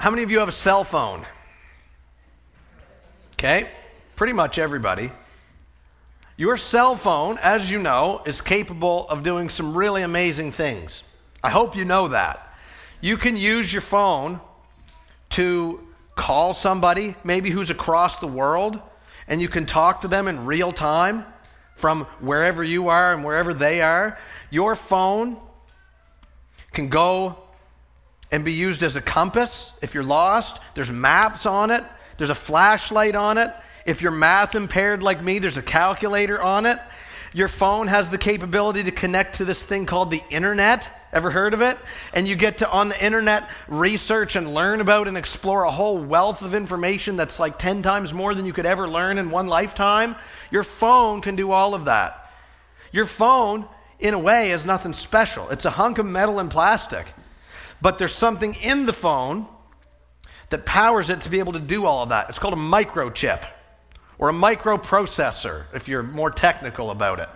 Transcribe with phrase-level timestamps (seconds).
[0.00, 1.26] How many of you have a cell phone?
[3.34, 3.68] Okay,
[4.16, 5.12] pretty much everybody.
[6.38, 11.02] Your cell phone, as you know, is capable of doing some really amazing things.
[11.44, 12.40] I hope you know that.
[13.02, 14.40] You can use your phone
[15.30, 15.86] to
[16.16, 18.80] call somebody, maybe who's across the world,
[19.28, 21.26] and you can talk to them in real time
[21.74, 24.18] from wherever you are and wherever they are.
[24.48, 25.36] Your phone
[26.72, 27.36] can go
[28.32, 30.60] and be used as a compass if you're lost.
[30.74, 31.84] There's maps on it,
[32.16, 33.52] there's a flashlight on it.
[33.86, 36.78] If you're math impaired like me, there's a calculator on it.
[37.32, 40.88] Your phone has the capability to connect to this thing called the internet.
[41.12, 41.78] Ever heard of it?
[42.12, 45.98] And you get to, on the internet, research and learn about and explore a whole
[45.98, 49.48] wealth of information that's like 10 times more than you could ever learn in one
[49.48, 50.14] lifetime.
[50.50, 52.30] Your phone can do all of that.
[52.92, 53.66] Your phone,
[53.98, 55.48] in a way, is nothing special.
[55.50, 57.06] It's a hunk of metal and plastic.
[57.82, 59.46] But there's something in the phone
[60.50, 62.28] that powers it to be able to do all of that.
[62.28, 63.44] It's called a microchip
[64.18, 67.28] or a microprocessor, if you're more technical about it.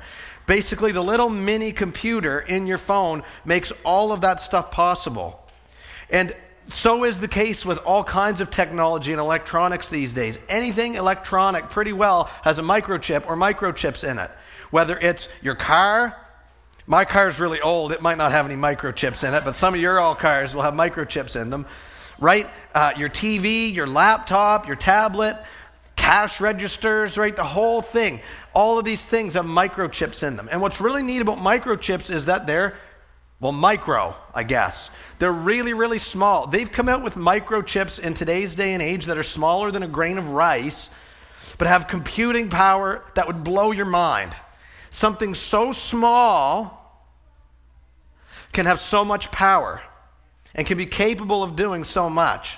[0.46, 5.41] Basically, the little mini computer in your phone makes all of that stuff possible.
[6.10, 6.34] And
[6.69, 10.38] so is the case with all kinds of technology and electronics these days.
[10.48, 14.30] Anything electronic pretty well has a microchip or microchips in it.
[14.70, 16.16] Whether it's your car,
[16.86, 19.74] my car is really old, it might not have any microchips in it, but some
[19.74, 21.66] of your old cars will have microchips in them,
[22.18, 22.46] right?
[22.74, 25.38] Uh, your TV, your laptop, your tablet,
[25.96, 27.34] cash registers, right?
[27.34, 28.20] The whole thing.
[28.52, 30.48] All of these things have microchips in them.
[30.52, 32.76] And what's really neat about microchips is that they're,
[33.41, 34.91] well, micro, I guess.
[35.19, 36.46] They're really, really small.
[36.46, 39.88] They've come out with microchips in today's day and age that are smaller than a
[39.88, 40.91] grain of rice,
[41.56, 44.34] but have computing power that would blow your mind.
[44.95, 47.03] Something so small
[48.53, 49.83] can have so much power
[50.55, 52.56] and can be capable of doing so much.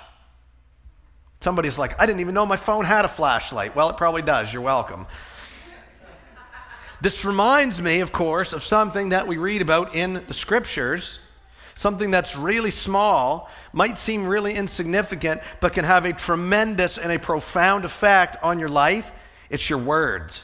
[1.41, 3.75] Somebody's like, I didn't even know my phone had a flashlight.
[3.75, 4.53] Well, it probably does.
[4.53, 5.07] You're welcome.
[7.01, 11.17] This reminds me, of course, of something that we read about in the scriptures.
[11.73, 17.17] Something that's really small, might seem really insignificant, but can have a tremendous and a
[17.17, 19.11] profound effect on your life.
[19.49, 20.43] It's your words.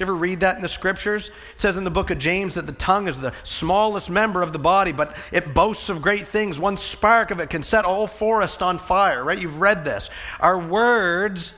[0.00, 1.28] You ever read that in the scriptures?
[1.28, 4.54] It says in the book of James that the tongue is the smallest member of
[4.54, 6.58] the body, but it boasts of great things.
[6.58, 9.38] One spark of it can set a whole forest on fire, right?
[9.38, 10.08] You've read this.
[10.40, 11.52] Our words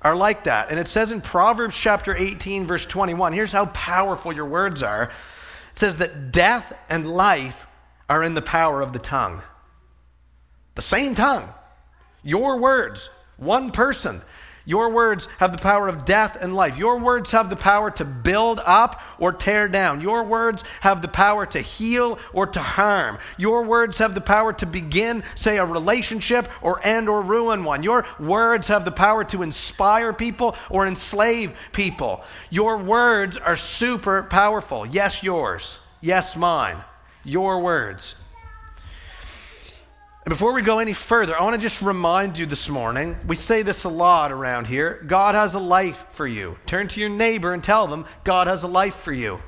[0.00, 0.70] are like that.
[0.70, 5.10] And it says in Proverbs chapter 18, verse 21, here's how powerful your words are.
[5.72, 7.66] It says that death and life
[8.08, 9.42] are in the power of the tongue.
[10.76, 11.50] The same tongue.
[12.22, 14.22] Your words, one person
[14.66, 16.76] your words have the power of death and life.
[16.76, 20.00] Your words have the power to build up or tear down.
[20.00, 23.18] Your words have the power to heal or to harm.
[23.38, 27.84] Your words have the power to begin, say, a relationship or end or ruin one.
[27.84, 32.24] Your words have the power to inspire people or enslave people.
[32.50, 34.84] Your words are super powerful.
[34.84, 35.78] Yes, yours.
[36.00, 36.78] Yes, mine.
[37.22, 38.16] Your words.
[40.26, 43.36] And before we go any further, I want to just remind you this morning we
[43.36, 46.58] say this a lot around here God has a life for you.
[46.66, 49.40] Turn to your neighbor and tell them God has a life for you.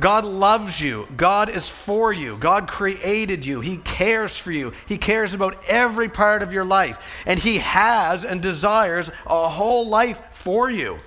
[0.00, 1.06] God loves you.
[1.16, 2.36] God is for you.
[2.38, 3.60] God created you.
[3.60, 4.72] He cares for you.
[4.88, 7.22] He cares about every part of your life.
[7.24, 10.98] And He has and desires a whole life for you.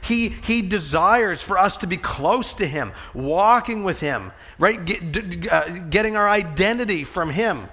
[0.00, 4.84] He, he desires for us to be close to Him, walking with Him, right?
[4.84, 7.68] Get, uh, getting our identity from Him,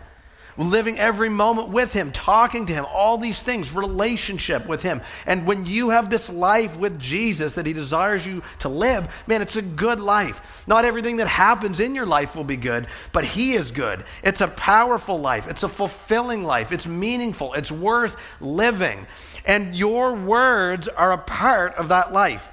[0.57, 5.01] living every moment with Him, talking to Him, all these things, relationship with Him.
[5.25, 9.41] And when you have this life with Jesus that He desires you to live, man,
[9.41, 10.63] it's a good life.
[10.67, 14.05] Not everything that happens in your life will be good, but He is good.
[14.23, 19.07] It's a powerful life, it's a fulfilling life, it's meaningful, it's worth living.
[19.47, 22.49] And your words are a part of that life.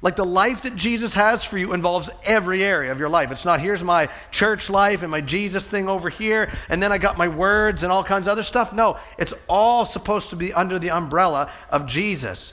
[0.00, 3.32] Like the life that Jesus has for you involves every area of your life.
[3.32, 6.98] It's not here's my church life and my Jesus thing over here, and then I
[6.98, 8.72] got my words and all kinds of other stuff.
[8.72, 12.52] No, it's all supposed to be under the umbrella of Jesus.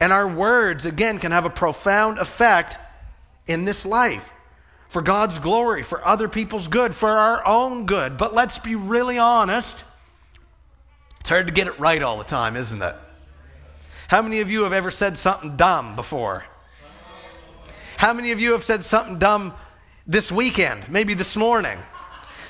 [0.00, 2.76] And our words, again, can have a profound effect
[3.48, 4.30] in this life
[4.88, 8.16] for God's glory, for other people's good, for our own good.
[8.16, 9.82] But let's be really honest.
[11.18, 12.94] It's hard to get it right all the time, isn't it?
[14.08, 16.44] How many of you have ever said something dumb before?
[17.98, 19.54] How many of you have said something dumb
[20.06, 21.78] this weekend, maybe this morning?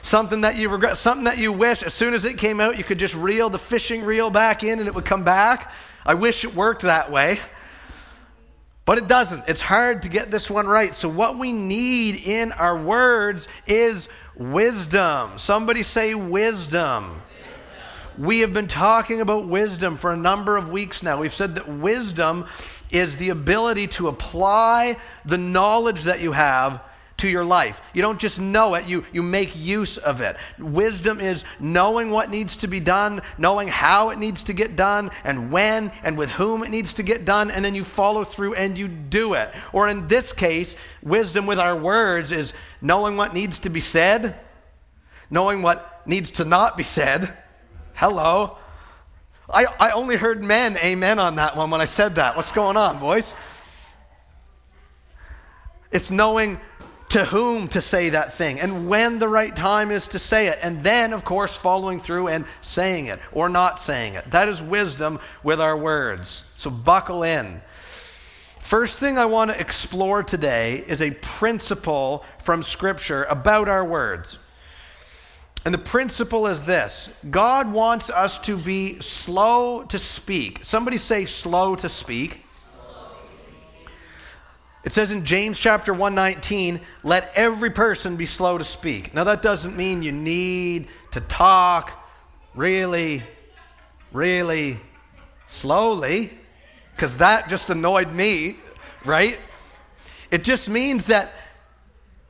[0.01, 2.85] Something that you regret, something that you wish as soon as it came out, you
[2.85, 5.73] could just reel the fishing reel back in and it would come back.
[6.07, 7.39] I wish it worked that way.
[8.85, 9.45] But it doesn't.
[9.49, 10.95] It's hard to get this one right.
[10.95, 14.09] So, what we need in our words is
[14.39, 15.37] Wisdom.
[15.37, 17.21] Somebody say wisdom.
[18.19, 21.21] We have been talking about wisdom for a number of weeks now.
[21.21, 22.47] We've said that wisdom
[22.91, 26.83] is the ability to apply the knowledge that you have
[27.19, 27.81] to your life.
[27.93, 30.37] You don't just know it, you, you make use of it.
[30.59, 35.13] Wisdom is knowing what needs to be done, knowing how it needs to get done,
[35.23, 38.55] and when and with whom it needs to get done, and then you follow through
[38.55, 39.53] and you do it.
[39.73, 44.35] Or in this case, wisdom with our words is knowing what needs to be said,
[45.31, 47.33] knowing what needs to not be said
[47.99, 48.57] Hello.
[49.53, 52.37] I, I only heard men amen on that one when I said that.
[52.37, 53.35] What's going on, boys?
[55.91, 56.61] It's knowing
[57.09, 60.61] to whom to say that thing and when the right time is to say it.
[60.63, 64.31] And then, of course, following through and saying it or not saying it.
[64.31, 66.45] That is wisdom with our words.
[66.57, 67.63] So buckle in.
[68.61, 74.39] First thing I want to explore today is a principle from Scripture about our words.
[75.69, 80.61] And the principle is this God wants us to be slow to speak.
[80.63, 82.43] Somebody say, slow to speak.
[84.83, 89.13] It says in James chapter 119, let every person be slow to speak.
[89.13, 92.03] Now, that doesn't mean you need to talk
[92.55, 93.23] really,
[94.11, 94.79] really
[95.49, 96.31] slowly,
[96.97, 98.57] because that just annoyed me,
[99.05, 99.37] right?
[100.31, 101.31] It just means that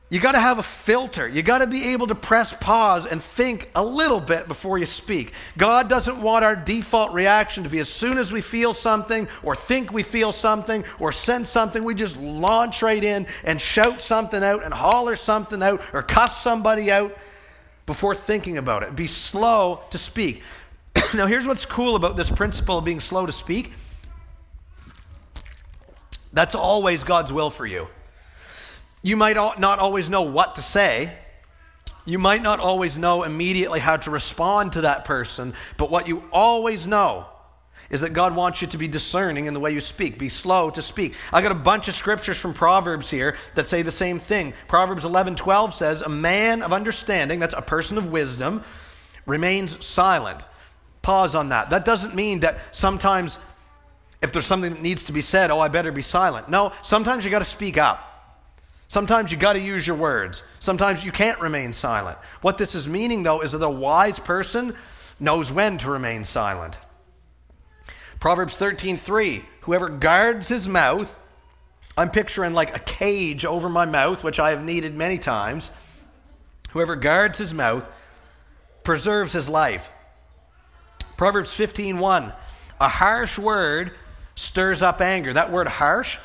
[0.09, 1.27] you got to have a filter.
[1.27, 4.87] You got to be able to press pause and think a little bit before you
[4.87, 5.33] speak.
[5.57, 9.55] God doesn't want our default reaction to be as soon as we feel something or
[9.55, 14.43] think we feel something or sense something, we just launch right in and shout something
[14.43, 17.15] out and holler something out or cuss somebody out
[17.85, 18.95] before thinking about it.
[18.95, 20.41] Be slow to speak.
[21.13, 23.73] now, here's what's cool about this principle of being slow to speak
[26.31, 27.87] that's always God's will for you.
[29.01, 31.13] You might not always know what to say.
[32.05, 36.23] You might not always know immediately how to respond to that person, but what you
[36.31, 37.27] always know
[37.89, 40.19] is that God wants you to be discerning in the way you speak.
[40.19, 41.15] Be slow to speak.
[41.33, 44.53] I got a bunch of scriptures from Proverbs here that say the same thing.
[44.67, 48.63] Proverbs 11 12 says, A man of understanding, that's a person of wisdom,
[49.25, 50.39] remains silent.
[51.01, 51.69] Pause on that.
[51.71, 53.39] That doesn't mean that sometimes
[54.21, 56.49] if there's something that needs to be said, oh, I better be silent.
[56.49, 58.08] No, sometimes you got to speak up.
[58.89, 60.41] Sometimes you got to use your words.
[60.59, 62.17] Sometimes you can't remain silent.
[62.41, 64.75] What this is meaning, though, is that a wise person
[65.19, 66.75] knows when to remain silent.
[68.19, 71.15] Proverbs 13:3, whoever guards his mouth,
[71.95, 75.71] I'm picturing like a cage over my mouth, which I have needed many times.
[76.71, 77.85] Whoever guards his mouth
[78.83, 79.91] preserves his life.
[81.15, 82.33] Proverbs 15:1,
[82.81, 83.91] a harsh word
[84.33, 85.31] stirs up anger.
[85.31, 86.17] That word harsh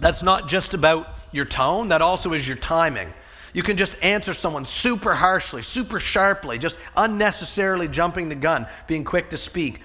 [0.00, 3.12] that's not just about your tone, that also is your timing.
[3.52, 9.04] You can just answer someone super harshly, super sharply, just unnecessarily jumping the gun, being
[9.04, 9.82] quick to speak.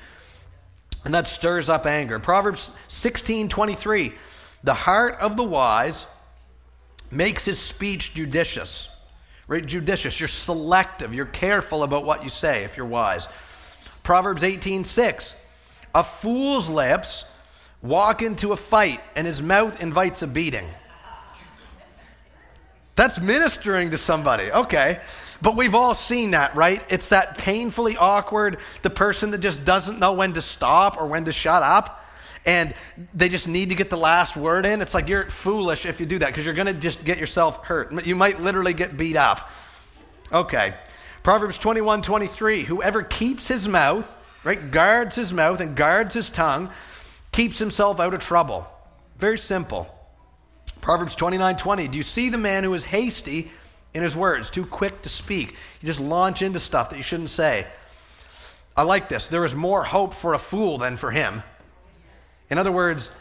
[1.04, 2.20] And that stirs up anger.
[2.20, 4.14] Proverbs 16 23.
[4.64, 6.06] The heart of the wise
[7.12, 8.90] makes his speech judicious.
[9.48, 9.64] Right?
[9.64, 10.20] Judicious.
[10.20, 11.14] You're selective.
[11.14, 13.28] You're careful about what you say if you're wise.
[14.02, 15.36] Proverbs 18 6.
[15.94, 17.26] A fool's lips
[17.86, 20.68] walk into a fight and his mouth invites a beating.
[22.96, 24.52] That's ministering to somebody.
[24.52, 25.00] Okay.
[25.42, 26.82] But we've all seen that, right?
[26.90, 31.26] It's that painfully awkward, the person that just doesn't know when to stop or when
[31.26, 32.02] to shut up.
[32.46, 32.74] And
[33.14, 34.82] they just need to get the last word in.
[34.82, 37.66] It's like you're foolish if you do that because you're going to just get yourself
[37.66, 38.06] hurt.
[38.06, 39.50] You might literally get beat up.
[40.32, 40.76] Okay.
[41.24, 42.64] Proverbs 21 23.
[42.64, 46.70] Whoever keeps his mouth, right, guards his mouth and guards his tongue,
[47.36, 48.66] keeps himself out of trouble.
[49.18, 49.94] Very simple.
[50.80, 51.88] Proverbs 29 20.
[51.90, 53.52] Do you see the man who is hasty
[53.94, 55.52] in his words, too quick to speak?
[55.82, 57.68] You just launch into stuff that you shouldn't say.
[58.78, 59.28] I like this.
[59.28, 61.44] There is more hope for a fool than for him.
[62.50, 63.12] In other words,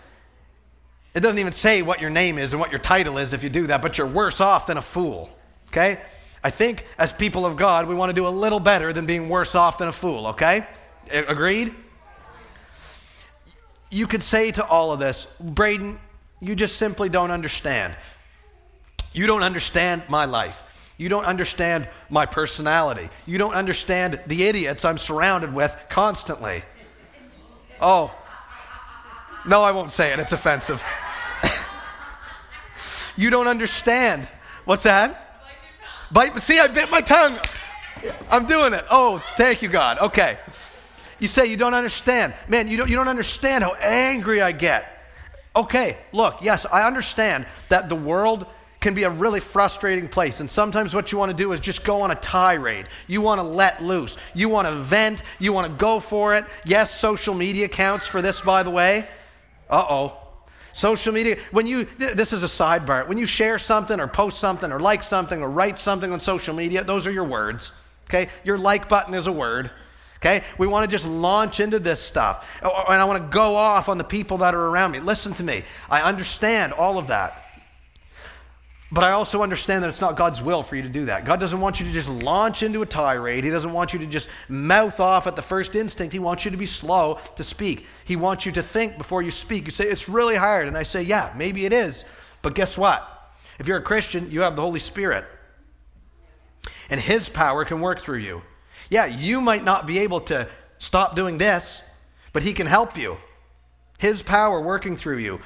[1.14, 3.50] it doesn't even say what your name is and what your title is if you
[3.50, 5.28] do that, but you're worse off than a fool.
[5.68, 6.00] Okay?
[6.42, 9.28] I think as people of God, we want to do a little better than being
[9.28, 10.66] worse off than a fool, okay?
[11.10, 11.74] Agreed?
[13.90, 15.98] You could say to all of this, Braden,
[16.40, 17.94] you just simply don't understand.
[19.12, 20.62] You don't understand my life.
[20.96, 23.08] You don't understand my personality.
[23.26, 26.62] You don't understand the idiots I'm surrounded with constantly.
[27.80, 28.14] Oh,
[29.46, 30.18] no, I won't say it.
[30.18, 30.82] It's offensive.
[33.16, 34.28] you don't understand.
[34.64, 35.42] What's that?
[36.12, 36.26] Bite.
[36.26, 36.34] Your tongue.
[36.34, 37.38] Bite, see, I bit my tongue.
[38.30, 38.84] I'm doing it.
[38.90, 39.98] Oh, thank you, God.
[39.98, 40.38] Okay.
[41.18, 42.34] You say you don't understand.
[42.48, 44.86] Man, you don't, you don't understand how angry I get.
[45.56, 48.46] Okay, look, yes, I understand that the world
[48.80, 50.40] can be a really frustrating place.
[50.40, 52.86] And sometimes what you want to do is just go on a tirade.
[53.06, 54.18] You want to let loose.
[54.34, 55.22] You want to vent.
[55.38, 56.44] You want to go for it.
[56.66, 59.08] Yes, social media counts for this, by the way.
[59.70, 60.18] Uh oh.
[60.74, 64.72] Social media, when you, this is a sidebar, when you share something or post something
[64.72, 67.70] or like something or write something on social media, those are your words.
[68.10, 68.28] Okay?
[68.42, 69.70] Your like button is a word.
[70.24, 70.42] Okay?
[70.56, 72.48] We want to just launch into this stuff.
[72.62, 75.00] Oh, oh, and I want to go off on the people that are around me.
[75.00, 75.64] Listen to me.
[75.90, 77.42] I understand all of that.
[78.90, 81.26] But I also understand that it's not God's will for you to do that.
[81.26, 83.44] God doesn't want you to just launch into a tirade.
[83.44, 86.12] He doesn't want you to just mouth off at the first instinct.
[86.12, 87.86] He wants you to be slow to speak.
[88.04, 89.64] He wants you to think before you speak.
[89.66, 90.68] You say, It's really hard.
[90.68, 92.04] And I say, Yeah, maybe it is.
[92.40, 93.10] But guess what?
[93.58, 95.24] If you're a Christian, you have the Holy Spirit.
[96.88, 98.42] And His power can work through you.
[98.90, 100.48] Yeah, you might not be able to
[100.78, 101.82] stop doing this,
[102.32, 103.16] but He can help you.
[103.98, 105.40] His power working through you.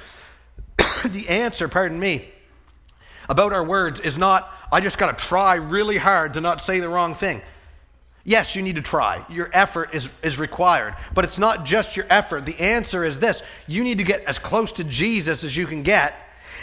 [1.05, 2.25] the answer, pardon me,
[3.27, 6.79] about our words is not, I just got to try really hard to not say
[6.79, 7.41] the wrong thing.
[8.25, 9.25] Yes, you need to try.
[9.29, 10.95] Your effort is, is required.
[11.13, 12.45] But it's not just your effort.
[12.45, 15.83] The answer is this you need to get as close to Jesus as you can
[15.83, 16.13] get.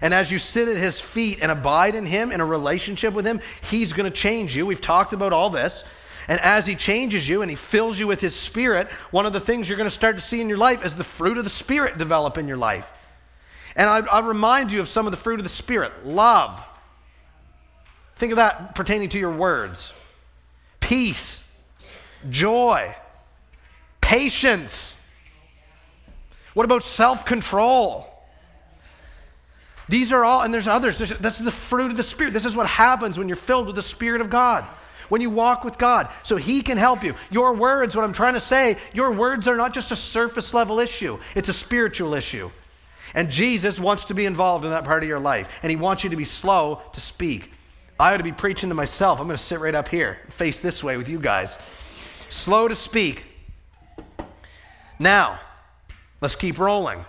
[0.03, 3.27] And as you sit at his feet and abide in him in a relationship with
[3.27, 4.67] him, he's going to change you.
[4.67, 5.85] We've talked about all this.
[6.29, 9.41] And as he changes you and he fills you with his spirit, one of the
[9.41, 11.51] things you're going to start to see in your life is the fruit of the
[11.51, 12.91] spirit develop in your life.
[13.77, 16.61] And I, I remind you of some of the fruit of the Spirit love.
[18.17, 19.93] Think of that pertaining to your words
[20.81, 21.47] peace,
[22.31, 22.95] joy,
[24.01, 24.95] patience.
[26.55, 28.11] What about self control?
[29.89, 30.99] These are all, and there's others.
[30.99, 32.33] This is the fruit of the Spirit.
[32.33, 34.65] This is what happens when you're filled with the Spirit of God,
[35.09, 37.15] when you walk with God, so He can help you.
[37.31, 40.81] Your words, what I'm trying to say, your words are not just a surface level
[40.81, 42.51] issue, it's a spiritual issue.
[43.15, 45.49] And Jesus wants to be involved in that part of your life.
[45.63, 47.51] And he wants you to be slow to speak.
[47.99, 49.21] I ought to be preaching to myself.
[49.21, 51.57] I'm going to sit right up here, face this way with you guys.
[52.29, 53.25] Slow to speak.
[54.99, 55.39] Now,
[56.21, 57.05] let's keep rolling.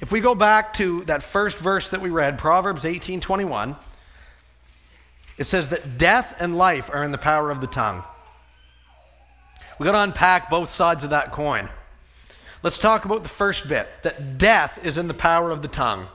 [0.00, 3.76] If we go back to that first verse that we read, Proverbs 18 21,
[5.42, 8.04] it says that death and life are in the power of the tongue.
[9.76, 11.68] We've got to unpack both sides of that coin.
[12.62, 16.06] Let's talk about the first bit that death is in the power of the tongue.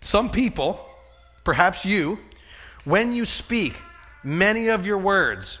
[0.00, 0.80] Some people,
[1.44, 2.20] perhaps you,
[2.84, 3.74] when you speak,
[4.24, 5.58] many of your words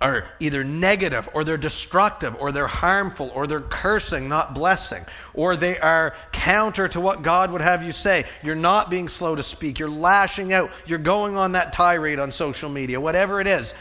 [0.00, 5.56] are either negative or they're destructive or they're harmful or they're cursing, not blessing, or
[5.56, 8.24] they are counter to what God would have you say.
[8.44, 9.78] You're not being slow to speak.
[9.78, 10.70] You're lashing out.
[10.86, 13.74] You're going on that tirade on social media, whatever it is.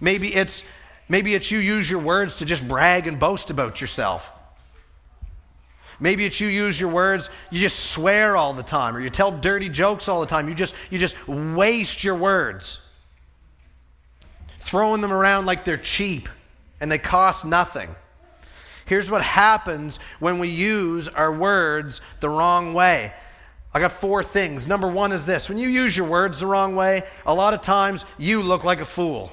[0.00, 0.64] Maybe it's
[1.08, 4.30] Maybe it's you use your words to just brag and boast about yourself.
[6.00, 9.30] Maybe it's you use your words, you just swear all the time, or you tell
[9.30, 10.48] dirty jokes all the time.
[10.48, 12.80] You just, you just waste your words,
[14.64, 16.28] throwing them around like they're cheap
[16.80, 17.94] and they cost nothing.
[18.86, 23.12] Here's what happens when we use our words the wrong way.
[23.74, 24.66] I got four things.
[24.66, 27.60] Number one is this when you use your words the wrong way, a lot of
[27.60, 29.30] times you look like a fool.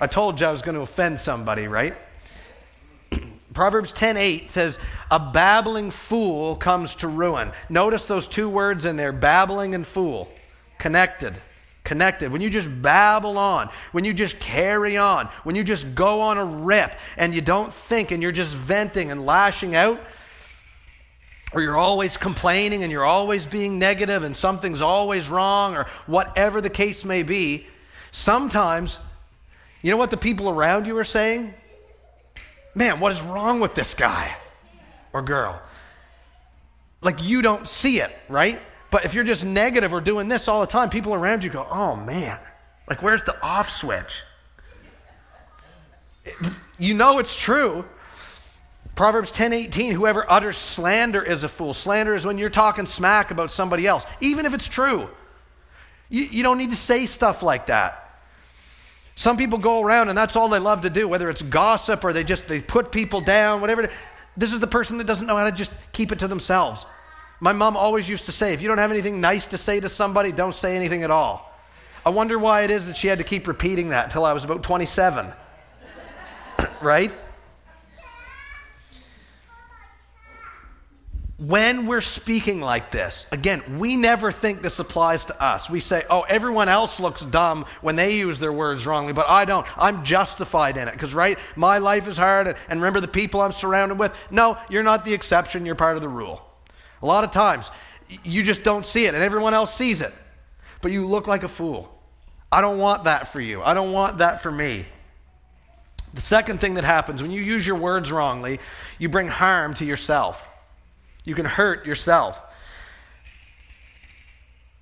[0.00, 1.96] I told you I was going to offend somebody, right?
[3.52, 4.78] Proverbs 10:8 says,
[5.10, 10.28] "A babbling fool comes to ruin." Notice those two words in there, babbling and fool,
[10.78, 11.40] connected.
[11.88, 12.30] Connected.
[12.30, 16.36] When you just babble on, when you just carry on, when you just go on
[16.36, 19.98] a rip and you don't think and you're just venting and lashing out,
[21.54, 26.60] or you're always complaining and you're always being negative and something's always wrong, or whatever
[26.60, 27.66] the case may be,
[28.10, 28.98] sometimes
[29.80, 31.54] you know what the people around you are saying?
[32.74, 34.36] Man, what is wrong with this guy
[35.14, 35.58] or girl?
[37.00, 38.60] Like you don't see it, right?
[38.90, 41.66] But if you're just negative or doing this all the time, people around you go,
[41.70, 42.38] oh man,
[42.88, 44.22] like where's the off switch?
[46.78, 47.84] You know it's true.
[48.94, 51.72] Proverbs 10 18, whoever utters slander is a fool.
[51.72, 55.08] Slander is when you're talking smack about somebody else, even if it's true.
[56.08, 58.04] You, you don't need to say stuff like that.
[59.14, 62.12] Some people go around and that's all they love to do, whether it's gossip or
[62.12, 63.90] they just they put people down, whatever.
[64.36, 66.86] This is the person that doesn't know how to just keep it to themselves.
[67.40, 69.88] My mom always used to say, if you don't have anything nice to say to
[69.88, 71.52] somebody, don't say anything at all.
[72.04, 74.44] I wonder why it is that she had to keep repeating that until I was
[74.44, 75.32] about 27.
[76.82, 77.12] right?
[81.38, 85.70] when we're speaking like this, again, we never think this applies to us.
[85.70, 89.44] We say, oh, everyone else looks dumb when they use their words wrongly, but I
[89.44, 89.64] don't.
[89.80, 93.52] I'm justified in it because, right, my life is hard, and remember the people I'm
[93.52, 94.16] surrounded with?
[94.32, 96.44] No, you're not the exception, you're part of the rule.
[97.02, 97.70] A lot of times,
[98.24, 100.12] you just don't see it, and everyone else sees it.
[100.80, 101.94] But you look like a fool.
[102.50, 103.62] I don't want that for you.
[103.62, 104.86] I don't want that for me.
[106.14, 108.60] The second thing that happens when you use your words wrongly,
[108.98, 110.48] you bring harm to yourself.
[111.24, 112.40] You can hurt yourself.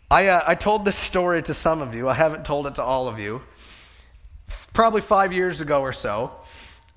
[0.08, 2.08] I, uh, I told this story to some of you.
[2.08, 3.42] I haven't told it to all of you.
[4.72, 6.32] Probably five years ago or so,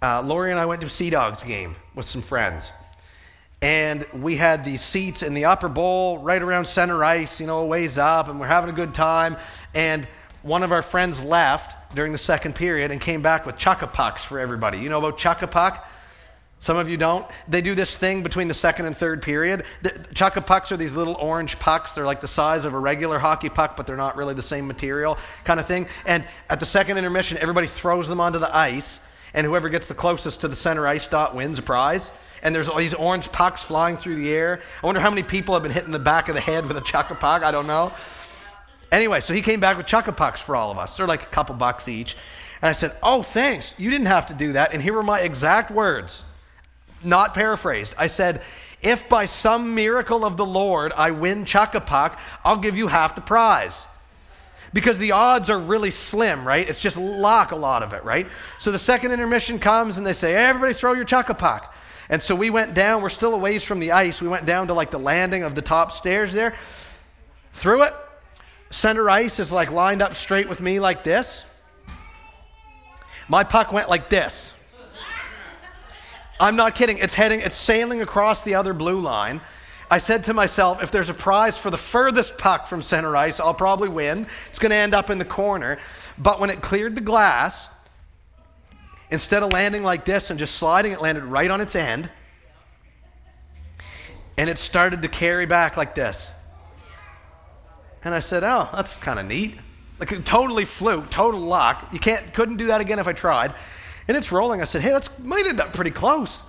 [0.01, 2.71] uh, Lori and I went to a Sea Dogs game with some friends.
[3.61, 7.65] And we had these seats in the upper bowl, right around center ice, you know,
[7.65, 9.35] ways up, and we're having a good time.
[9.75, 10.07] And
[10.43, 14.39] one of our friends left during the second period and came back with chuck-a-pucks for
[14.39, 14.77] everybody.
[14.79, 15.85] You know about chuck-a-puck?
[16.61, 17.25] Some of you don't.
[17.47, 19.63] They do this thing between the second and third period.
[19.81, 21.91] The chuck-a-pucks are these little orange pucks.
[21.91, 24.67] They're like the size of a regular hockey puck, but they're not really the same
[24.67, 25.87] material, kind of thing.
[26.05, 29.01] And at the second intermission, everybody throws them onto the ice,
[29.33, 32.11] and whoever gets the closest to the center ice dot wins a prize.
[32.41, 34.61] And there's all these orange pucks flying through the air.
[34.81, 36.77] I wonder how many people have been hit in the back of the head with
[36.77, 37.43] a chuck-a-puck.
[37.43, 37.91] I don't know.
[38.91, 40.97] Anyway, so he came back with chuck-a-pucks for all of us.
[40.97, 42.15] They're like a couple bucks each.
[42.61, 43.75] And I said, Oh, thanks.
[43.77, 44.73] You didn't have to do that.
[44.73, 46.23] And here were my exact words
[47.03, 47.95] not paraphrased.
[47.97, 48.41] I said,
[48.81, 53.21] if by some miracle of the Lord I win Chuck-a-Puck, I'll give you half the
[53.21, 53.85] prize.
[54.71, 56.67] Because the odds are really slim, right?
[56.67, 58.27] It's just luck, a lot of it, right?
[58.59, 61.73] So the second intermission comes and they say, everybody throw your Chuck-a-Puck.
[62.09, 64.21] And so we went down, we're still a ways from the ice.
[64.21, 66.55] We went down to like the landing of the top stairs there,
[67.53, 67.93] threw it.
[68.71, 71.45] Center ice is like lined up straight with me like this.
[73.27, 74.55] My puck went like this.
[76.39, 76.97] I'm not kidding.
[76.97, 79.41] It's heading, it's sailing across the other blue line.
[79.91, 83.39] I said to myself, if there's a prize for the furthest puck from center ice,
[83.39, 84.27] I'll probably win.
[84.47, 85.79] It's going to end up in the corner.
[86.17, 87.67] But when it cleared the glass,
[89.11, 92.09] instead of landing like this and just sliding, it landed right on its end.
[94.37, 96.33] And it started to carry back like this.
[98.03, 99.55] And I said, oh, that's kind of neat.
[99.99, 101.89] Like totally fluke, total luck.
[101.91, 103.53] You can't, couldn't do that again if I tried
[104.09, 104.59] and it's rolling.
[104.59, 106.41] I said, hey, that might end up pretty close.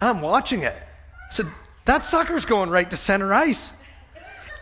[0.00, 0.74] And I'm watching it.
[0.74, 1.46] I said,
[1.86, 3.72] that sucker's going right to center ice.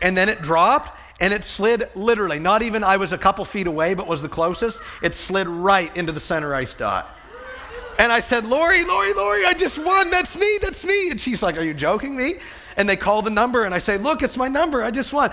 [0.01, 3.67] And then it dropped and it slid literally, not even I was a couple feet
[3.67, 4.79] away, but was the closest.
[5.03, 7.13] It slid right into the center ice dot.
[8.01, 10.09] And I said, Lori, Lori, Lori, I just won.
[10.09, 11.11] That's me, that's me.
[11.11, 12.33] And she's like, Are you joking me?
[12.75, 14.83] And they call the number, and I say, Look, it's my number.
[14.83, 15.31] I just won.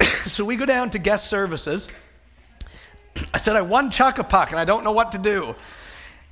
[0.22, 1.88] so we go down to guest services.
[3.34, 5.56] I said, I won Chuck-a-Puck, and I don't know what to do.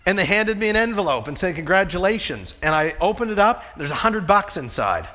[0.06, 2.54] And they handed me an envelope and said, Congratulations.
[2.62, 5.08] And I opened it up, there's a hundred bucks inside.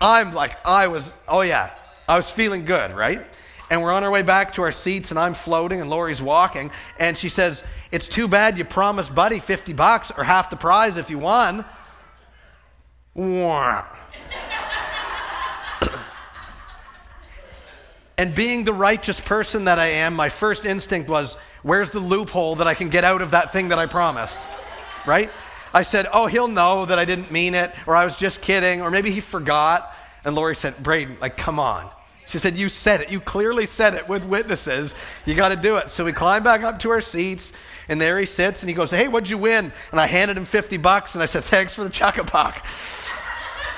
[0.00, 1.70] I'm like, I was, oh yeah,
[2.08, 3.24] I was feeling good, right?
[3.70, 6.72] And we're on our way back to our seats, and I'm floating, and Lori's walking,
[6.98, 10.96] and she says, It's too bad you promised Buddy 50 bucks or half the prize
[10.96, 11.64] if you won.
[18.16, 22.56] and being the righteous person that I am, my first instinct was, Where's the loophole
[22.56, 24.48] that I can get out of that thing that I promised?
[25.06, 25.30] Right?
[25.74, 28.80] I said, Oh, he'll know that I didn't mean it, or I was just kidding,
[28.80, 29.94] or maybe he forgot.
[30.24, 31.90] And Lori said, Braden, like, come on.
[32.26, 33.12] She said, You said it.
[33.12, 34.94] You clearly said it with witnesses.
[35.26, 35.90] You got to do it.
[35.90, 37.52] So we climbed back up to our seats,
[37.88, 39.72] and there he sits, and he goes, Hey, what'd you win?
[39.90, 42.64] And I handed him 50 bucks, and I said, Thanks for the chuck-a-puck.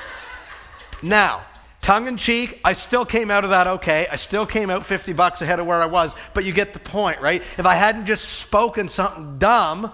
[1.02, 1.42] now,
[1.80, 4.06] tongue in cheek, I still came out of that okay.
[4.10, 6.78] I still came out 50 bucks ahead of where I was, but you get the
[6.78, 7.42] point, right?
[7.58, 9.92] If I hadn't just spoken something dumb,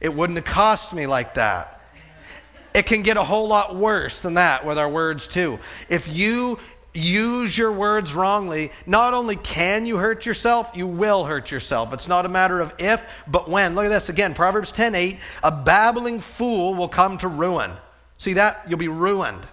[0.00, 1.80] it wouldn't have cost me like that.
[2.72, 5.58] It can get a whole lot worse than that with our words, too.
[5.88, 6.58] If you
[6.92, 11.92] use your words wrongly, not only can you hurt yourself, you will hurt yourself.
[11.92, 13.74] It's not a matter of if, but when.
[13.74, 15.18] Look at this again Proverbs 10 8.
[15.42, 17.72] A babbling fool will come to ruin.
[18.18, 18.64] See that?
[18.68, 19.46] You'll be ruined.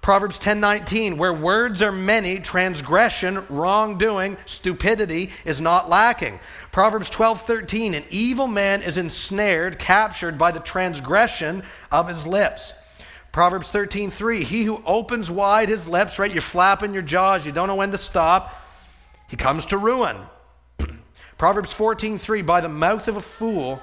[0.00, 6.40] Proverbs 10:19 where words are many transgression wrongdoing stupidity is not lacking.
[6.72, 11.62] Proverbs 12:13 an evil man is ensnared captured by the transgression
[11.92, 12.72] of his lips.
[13.32, 17.68] Proverbs 13:3 he who opens wide his lips right you're flapping your jaws you don't
[17.68, 18.60] know when to stop
[19.30, 20.16] he comes to ruin.
[21.38, 23.80] Proverbs 14:3 by the mouth of a fool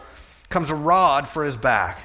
[0.49, 2.03] comes a rod for his back.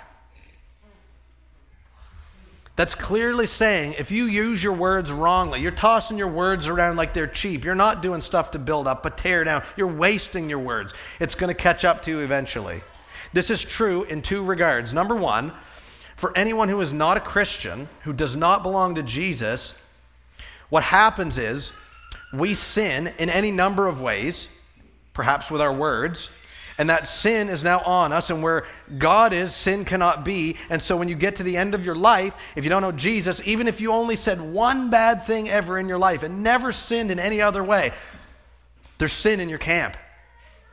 [2.77, 7.13] That's clearly saying if you use your words wrongly, you're tossing your words around like
[7.13, 7.65] they're cheap.
[7.65, 9.63] You're not doing stuff to build up, but tear down.
[9.77, 10.95] You're wasting your words.
[11.21, 12.83] It's going to catch up to you eventually.
[13.33, 14.95] This is true in two regards.
[14.95, 15.53] Number one,
[16.23, 19.77] for anyone who is not a Christian, who does not belong to Jesus,
[20.69, 21.73] what happens is
[22.33, 24.47] we sin in any number of ways,
[25.15, 26.29] perhaps with our words,
[26.79, 28.67] And that sin is now on us, and where
[28.99, 30.59] God is, sin cannot be.
[30.71, 32.93] And so when you get to the end of your life, if you don't know
[32.93, 36.71] Jesus, even if you only said one bad thing ever in your life and never
[36.71, 37.91] sinned in any other way,
[38.99, 39.97] there's sin in your camp.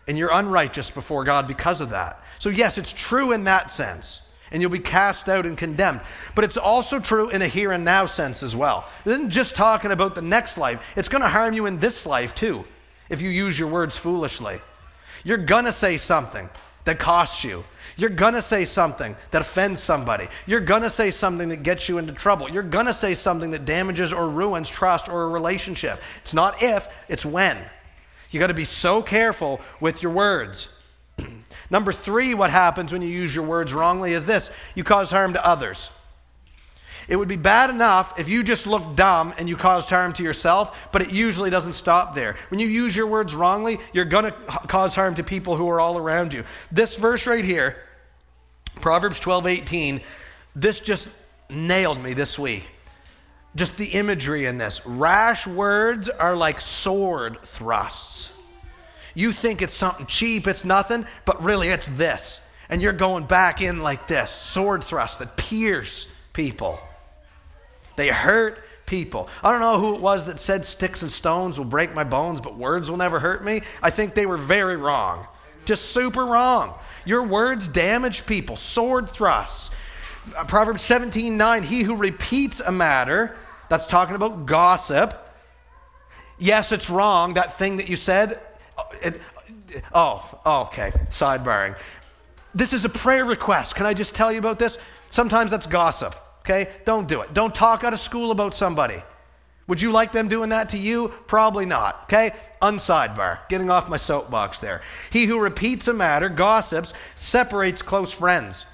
[0.08, 2.24] And you're unrighteous before God because of that.
[2.38, 6.02] So, yes, it's true in that sense and you'll be cast out and condemned.
[6.36, 8.88] But it's also true in a here and now sense as well.
[9.06, 12.06] It isn't just talking about the next life, it's going to harm you in this
[12.06, 12.64] life too
[13.10, 14.62] if you use your words foolishly.
[15.24, 16.50] You're going to say something
[16.86, 17.64] that costs you.
[17.98, 20.28] You're going to say something that offends somebody.
[20.46, 22.50] You're going to say something that gets you into trouble.
[22.50, 26.02] You're going to say something that damages or ruins trust or a relationship.
[26.22, 27.58] It's not if, it's when.
[28.32, 30.79] You got to be so careful with your words.
[31.70, 35.34] Number three, what happens when you use your words wrongly is this you cause harm
[35.34, 35.92] to others.
[37.10, 40.24] It would be bad enough if you just looked dumb and you caused harm to
[40.24, 42.36] yourself, but it usually doesn't stop there.
[42.50, 44.32] When you use your words wrongly, you're going to
[44.68, 46.44] cause harm to people who are all around you.
[46.72, 47.76] This verse right here,
[48.80, 50.02] Proverbs 12 18,
[50.56, 51.10] this just
[51.50, 52.70] nailed me this week.
[53.56, 54.86] Just the imagery in this.
[54.86, 58.30] Rash words are like sword thrusts.
[59.14, 62.42] You think it's something cheap, it's nothing, but really it's this.
[62.70, 66.80] And you're going back in like this sword thrusts that pierce people.
[67.96, 69.30] They hurt people.
[69.44, 72.42] I don't know who it was that said sticks and stones will break my bones,
[72.42, 73.62] but words will never hurt me.
[73.82, 75.28] I think they were very wrong.
[75.66, 76.74] Just super wrong.
[77.06, 79.70] Your words damage people, sword thrusts.
[80.36, 83.36] Uh, Proverbs 17 9, he who repeats a matter,
[83.70, 85.30] that's talking about gossip.
[86.38, 88.40] Yes, it's wrong, that thing that you said.
[89.02, 89.22] It,
[89.94, 91.78] oh, okay, sidebarring.
[92.56, 93.76] This is a prayer request.
[93.76, 94.78] Can I just tell you about this?
[95.10, 96.16] Sometimes that's gossip.
[96.40, 96.70] Okay?
[96.86, 97.34] Don't do it.
[97.34, 99.02] Don't talk out of school about somebody.
[99.68, 101.10] Would you like them doing that to you?
[101.28, 102.04] Probably not.
[102.04, 102.32] Okay?
[102.62, 103.48] Unsidebar.
[103.50, 104.82] Getting off my soapbox there.
[105.12, 108.66] He who repeats a matter, gossips, separates close friends.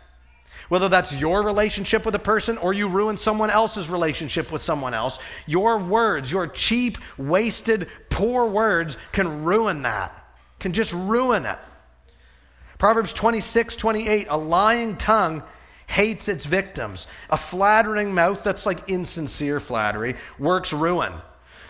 [0.70, 4.94] Whether that's your relationship with a person or you ruin someone else's relationship with someone
[4.94, 10.12] else, your words, your cheap, wasted, poor words can ruin that.
[10.60, 11.60] Can just ruin it.
[12.78, 15.44] Proverbs 26, 28, a lying tongue
[15.88, 17.08] hates its victims.
[17.30, 21.14] A flattering mouth that's like insincere flattery works ruin.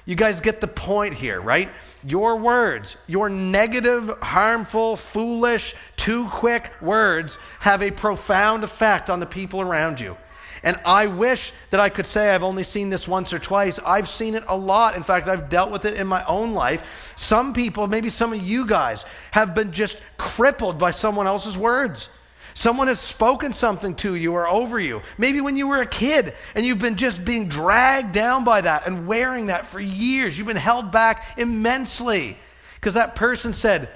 [0.05, 1.69] You guys get the point here, right?
[2.03, 9.25] Your words, your negative, harmful, foolish, too quick words have a profound effect on the
[9.25, 10.15] people around you.
[10.61, 13.79] And I wish that I could say I've only seen this once or twice.
[13.79, 14.95] I've seen it a lot.
[14.95, 17.13] In fact, I've dealt with it in my own life.
[17.15, 22.09] Some people, maybe some of you guys, have been just crippled by someone else's words.
[22.55, 25.01] Someone has spoken something to you or over you.
[25.17, 28.87] Maybe when you were a kid and you've been just being dragged down by that
[28.87, 30.37] and wearing that for years.
[30.37, 32.37] You've been held back immensely
[32.75, 33.89] because that person said,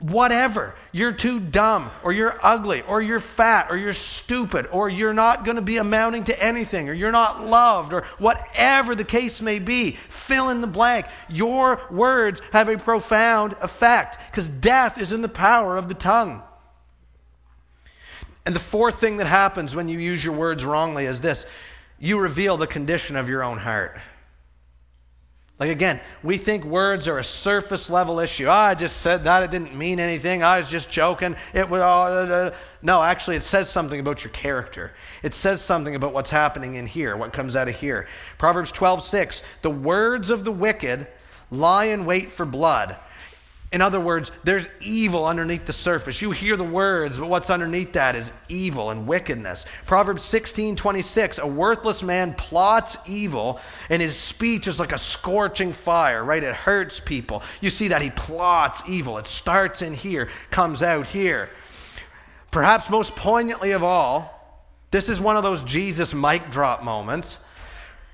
[0.00, 5.14] whatever, you're too dumb or you're ugly or you're fat or you're stupid or you're
[5.14, 9.40] not going to be amounting to anything or you're not loved or whatever the case
[9.40, 9.92] may be.
[9.92, 11.06] Fill in the blank.
[11.30, 16.42] Your words have a profound effect because death is in the power of the tongue.
[18.48, 21.44] And the fourth thing that happens when you use your words wrongly is this
[21.98, 23.98] you reveal the condition of your own heart.
[25.58, 28.46] Like again, we think words are a surface level issue.
[28.46, 29.42] Oh, I just said that.
[29.42, 30.42] It didn't mean anything.
[30.42, 31.36] I was just joking.
[31.52, 31.82] It was.
[31.82, 34.92] Uh, no, actually, it says something about your character.
[35.22, 38.08] It says something about what's happening in here, what comes out of here.
[38.38, 39.42] Proverbs 12, 6.
[39.60, 41.06] The words of the wicked
[41.50, 42.96] lie in wait for blood,
[43.70, 46.22] in other words, there's evil underneath the surface.
[46.22, 49.66] You hear the words, but what's underneath that is evil and wickedness.
[49.84, 55.74] Proverbs 16 26, a worthless man plots evil, and his speech is like a scorching
[55.74, 56.42] fire, right?
[56.42, 57.42] It hurts people.
[57.60, 59.18] You see that he plots evil.
[59.18, 61.50] It starts in here, comes out here.
[62.50, 64.34] Perhaps most poignantly of all,
[64.90, 67.40] this is one of those Jesus mic drop moments.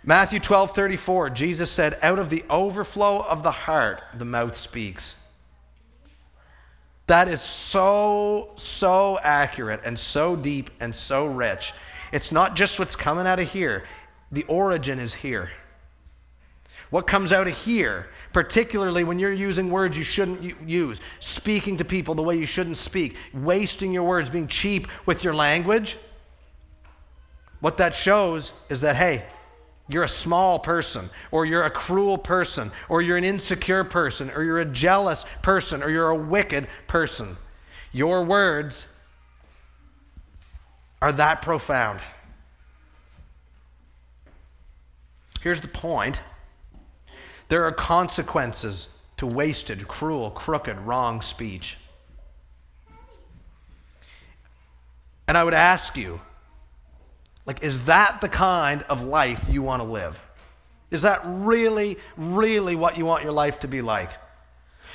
[0.03, 5.15] Matthew 12 34, Jesus said, Out of the overflow of the heart, the mouth speaks.
[7.07, 11.73] That is so, so accurate and so deep and so rich.
[12.13, 13.85] It's not just what's coming out of here,
[14.33, 15.51] the origin is here.
[16.91, 21.85] What comes out of here, particularly when you're using words you shouldn't use, speaking to
[21.85, 25.97] people the way you shouldn't speak, wasting your words, being cheap with your language,
[27.61, 29.25] what that shows is that, hey,
[29.89, 34.43] you're a small person, or you're a cruel person, or you're an insecure person, or
[34.43, 37.37] you're a jealous person, or you're a wicked person.
[37.93, 38.89] Your words
[41.03, 42.01] are that profound.
[45.43, 46.21] Here's the point
[47.49, 51.77] there are consequences to wasted, cruel, crooked, wrong speech.
[55.29, 56.21] And I would ask you,
[57.47, 60.21] like, is that the kind of life you want to live?
[60.91, 64.11] Is that really, really what you want your life to be like?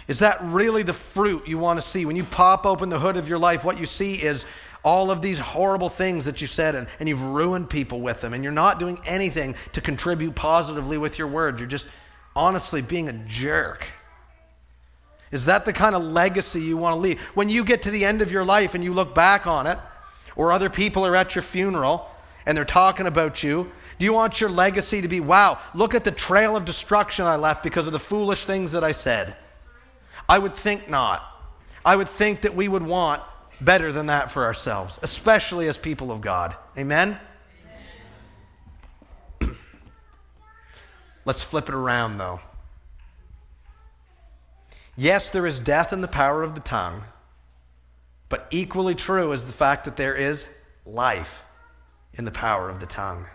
[0.08, 2.06] Is that really the fruit you want to see?
[2.06, 4.46] When you pop open the hood of your life, what you see is
[4.84, 8.34] all of these horrible things that you said, and, and you've ruined people with them,
[8.34, 11.60] and you're not doing anything to contribute positively with your words.
[11.60, 11.88] You're just
[12.36, 13.86] honestly being a jerk.
[15.32, 17.20] Is that the kind of legacy you want to leave?
[17.36, 19.78] When you get to the end of your life and you look back on it,
[20.36, 22.10] or other people are at your funeral
[22.46, 26.06] and they're talking about you, do you want your legacy to be, wow, look at
[26.06, 29.36] the trail of destruction I left because of the foolish things that I said?
[30.28, 31.22] I would think not.
[31.84, 33.22] I would think that we would want
[33.60, 36.56] better than that for ourselves, especially as people of God.
[36.78, 37.20] Amen?
[41.26, 42.40] Let's flip it around, though.
[44.96, 47.04] Yes, there is death in the power of the tongue,
[48.30, 50.48] but equally true is the fact that there is
[50.86, 51.44] life
[52.20, 53.26] in the power of the tongue.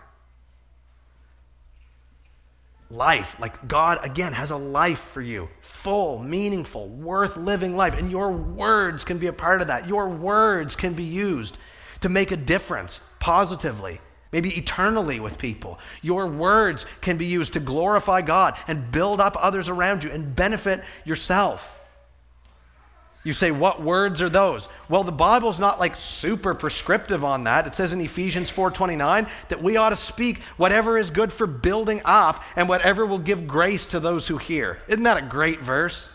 [2.91, 7.97] Life, like God, again, has a life for you full, meaningful, worth living life.
[7.97, 9.87] And your words can be a part of that.
[9.87, 11.57] Your words can be used
[12.01, 13.99] to make a difference positively,
[14.31, 15.79] maybe eternally with people.
[16.03, 20.35] Your words can be used to glorify God and build up others around you and
[20.35, 21.74] benefit yourself.
[23.25, 24.69] You say, what words are those?
[24.87, 27.65] Well, the Bible's not like super prescriptive on that.
[27.65, 32.03] It says in Ephesians 4:29 that we ought to speak whatever is good for building
[32.05, 34.77] up and whatever will give grace to those who hear.
[34.87, 36.07] Isn't that a great verse?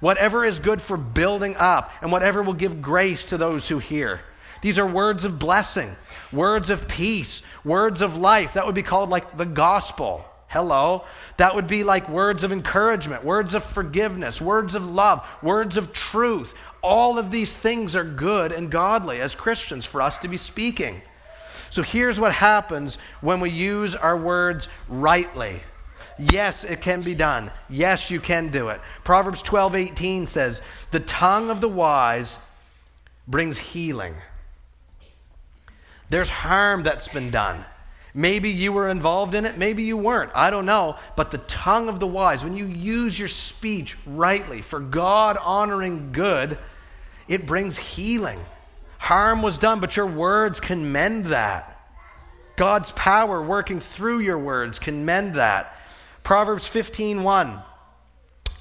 [0.00, 4.20] Whatever is good for building up and whatever will give grace to those who hear.
[4.62, 5.96] These are words of blessing,
[6.32, 8.54] words of peace, words of life.
[8.54, 10.24] That would be called like the gospel.
[10.48, 11.04] Hello.
[11.38, 15.92] That would be like words of encouragement, words of forgiveness, words of love, words of
[15.92, 16.54] truth.
[16.82, 21.02] All of these things are good and godly as Christians for us to be speaking.
[21.70, 25.62] So here's what happens when we use our words rightly.
[26.18, 27.50] Yes, it can be done.
[27.68, 28.80] Yes, you can do it.
[29.04, 32.38] Proverbs 12 18 says, The tongue of the wise
[33.28, 34.14] brings healing.
[36.08, 37.64] There's harm that's been done.
[38.16, 40.30] Maybe you were involved in it, maybe you weren't.
[40.34, 40.96] I don't know.
[41.16, 46.12] But the tongue of the wise, when you use your speech rightly for God honoring
[46.12, 46.56] good,
[47.28, 48.40] it brings healing.
[48.96, 51.78] Harm was done, but your words can mend that.
[52.56, 55.76] God's power working through your words can mend that.
[56.22, 57.62] Proverbs 15:1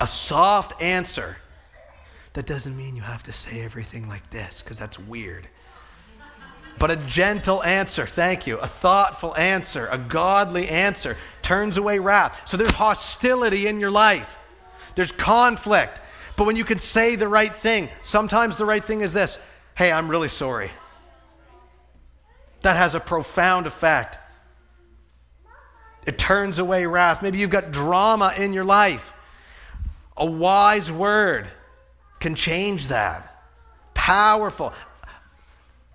[0.02, 1.38] A soft answer.
[2.34, 5.48] That doesn't mean you have to say everything like this because that's weird
[6.78, 8.06] but a gentle answer.
[8.06, 8.58] Thank you.
[8.58, 12.42] A thoughtful answer, a godly answer turns away wrath.
[12.46, 14.38] So there's hostility in your life,
[14.96, 16.02] there's conflict.
[16.38, 19.40] But when you can say the right thing, sometimes the right thing is this
[19.76, 20.72] hey, I'm really sorry.
[22.62, 24.18] That has a profound effect.
[26.08, 27.22] It turns away wrath.
[27.22, 29.14] Maybe you've got drama in your life.
[30.18, 31.48] A wise word
[32.20, 33.32] can change that.
[33.94, 34.74] Powerful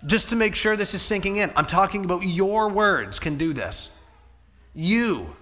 [0.05, 3.53] just to make sure this is sinking in, I'm talking about your words can do
[3.53, 3.89] this.
[4.73, 5.35] You,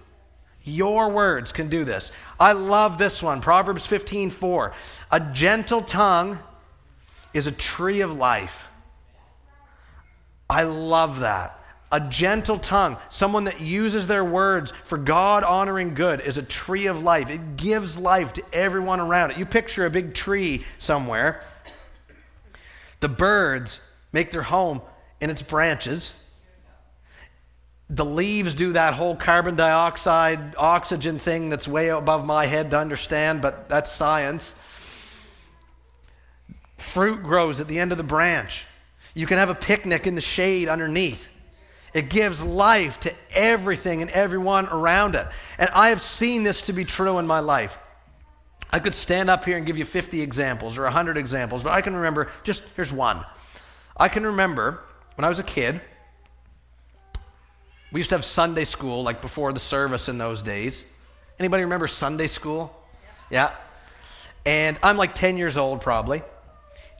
[0.64, 2.12] your words can do this.
[2.38, 4.74] I love this one Proverbs 15 4.
[5.12, 6.38] A gentle tongue
[7.32, 8.64] is a tree of life.
[10.48, 11.56] I love that.
[11.92, 16.86] A gentle tongue, someone that uses their words for God honoring good, is a tree
[16.86, 17.30] of life.
[17.30, 19.38] It gives life to everyone around it.
[19.38, 21.44] You picture a big tree somewhere.
[23.00, 23.80] The birds
[24.12, 24.82] make their home
[25.20, 26.14] in its branches.
[27.88, 32.78] The leaves do that whole carbon dioxide, oxygen thing that's way above my head to
[32.78, 34.54] understand, but that's science.
[36.76, 38.64] Fruit grows at the end of the branch.
[39.14, 41.28] You can have a picnic in the shade underneath.
[41.92, 45.26] It gives life to everything and everyone around it.
[45.58, 47.78] And I have seen this to be true in my life.
[48.72, 51.80] I could stand up here and give you 50 examples or 100 examples, but I
[51.80, 53.24] can remember just here's one.
[54.00, 54.80] I can remember
[55.16, 55.78] when I was a kid,
[57.92, 60.82] we used to have Sunday school like before the service in those days.
[61.38, 62.74] Anybody remember Sunday school?
[63.28, 63.54] Yeah.
[64.46, 66.22] And I'm like 10 years old probably,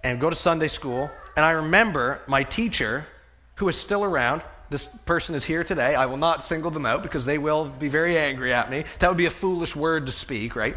[0.04, 1.10] and go to Sunday school.
[1.36, 3.06] And I remember my teacher,
[3.54, 5.94] who is still around, this person is here today.
[5.94, 8.84] I will not single them out because they will be very angry at me.
[8.98, 10.76] That would be a foolish word to speak, right?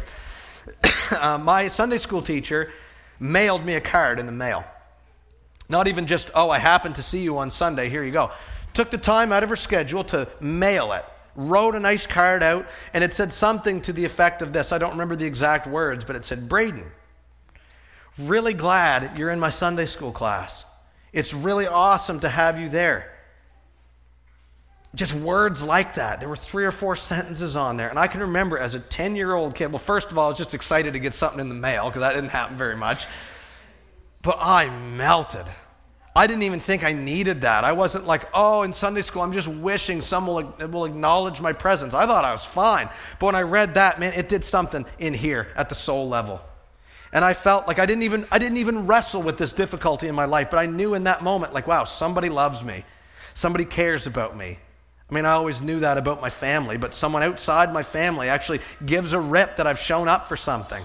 [1.20, 2.72] uh, my Sunday school teacher
[3.20, 4.64] mailed me a card in the mail.
[5.68, 8.30] Not even just, oh, I happened to see you on Sunday, here you go.
[8.74, 11.04] Took the time out of her schedule to mail it,
[11.36, 14.72] wrote a nice card out, and it said something to the effect of this.
[14.72, 16.84] I don't remember the exact words, but it said, Braden,
[18.18, 20.64] really glad you're in my Sunday school class.
[21.12, 23.10] It's really awesome to have you there.
[24.94, 26.20] Just words like that.
[26.20, 27.88] There were three or four sentences on there.
[27.88, 30.28] And I can remember as a 10 year old kid, well, first of all, I
[30.28, 33.06] was just excited to get something in the mail because that didn't happen very much.
[34.24, 35.46] But I melted.
[36.16, 37.64] I didn't even think I needed that.
[37.64, 41.92] I wasn't like, oh, in Sunday school, I'm just wishing someone will, acknowledge my presence.
[41.92, 42.88] I thought I was fine.
[43.18, 46.40] But when I read that, man, it did something in here at the soul level.
[47.12, 50.16] And I felt like I didn't even I didn't even wrestle with this difficulty in
[50.16, 52.84] my life, but I knew in that moment like wow, somebody loves me.
[53.34, 54.58] Somebody cares about me.
[55.08, 58.60] I mean, I always knew that about my family, but someone outside my family actually
[58.84, 60.84] gives a rip that I've shown up for something.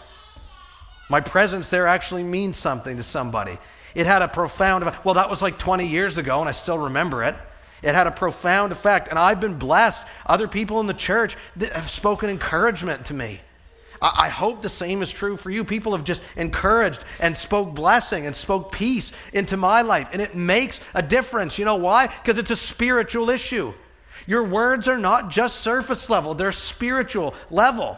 [1.09, 3.57] My presence there actually means something to somebody.
[3.95, 5.03] It had a profound effect.
[5.03, 7.35] Well, that was like 20 years ago, and I still remember it.
[7.81, 10.03] It had a profound effect, and I've been blessed.
[10.25, 13.41] Other people in the church have spoken encouragement to me.
[14.01, 15.65] I hope the same is true for you.
[15.65, 20.09] People have just encouraged and spoke blessing and spoke peace into my life.
[20.13, 21.59] And it makes a difference.
[21.59, 22.07] You know why?
[22.07, 23.73] Because it's a spiritual issue.
[24.25, 27.97] Your words are not just surface level, they're spiritual level.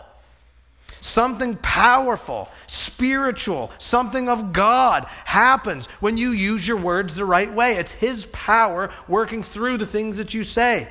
[1.02, 7.76] Something powerful, spiritual, something of God happens when you use your words the right way.
[7.76, 10.88] It's His power working through the things that you say.